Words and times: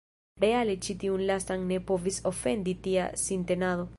Reale 0.43 0.75
ĉi 0.85 0.95
tiun 1.03 1.21
lastan 1.31 1.67
ne 1.73 1.77
povis 1.91 2.19
ofendi 2.31 2.77
tia 2.87 3.09
sintenado. 3.29 3.89